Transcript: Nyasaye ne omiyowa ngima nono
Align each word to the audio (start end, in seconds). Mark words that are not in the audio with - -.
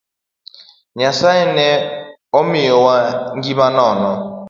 Nyasaye 0.97 1.43
ne 1.55 1.69
omiyowa 2.39 2.97
ngima 3.37 3.67
nono 3.75 4.11